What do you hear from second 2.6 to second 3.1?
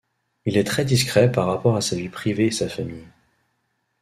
famille.